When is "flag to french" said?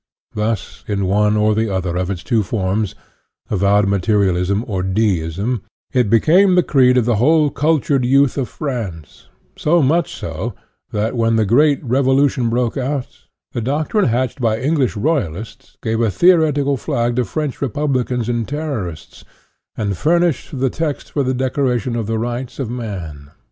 16.77-17.61